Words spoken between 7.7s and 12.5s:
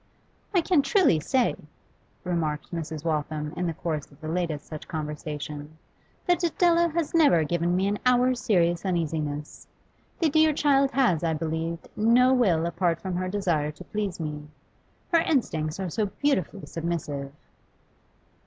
me an hour's serious uneasiness. The dear child has, I believe, no